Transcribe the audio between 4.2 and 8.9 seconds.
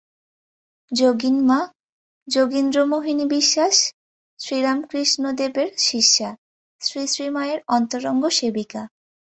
শ্রীরামকৃষ্ণদেবের শিষ্যা, শ্রীশ্রীমায়ের অন্তরঙ্গ সেবিকা।